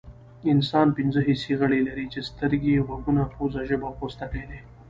انسان 0.51 0.87
پنځه 0.97 1.19
حسي 1.27 1.53
غړي 1.61 1.79
لري 1.87 2.05
چې 2.13 2.19
سترګې 2.29 2.83
غوږونه 2.87 3.23
پوزه 3.33 3.61
ژبه 3.69 3.85
او 3.89 3.95
پوستکی 3.99 4.43
دي 4.49 4.59